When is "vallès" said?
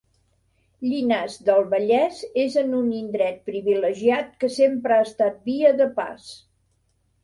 1.75-2.23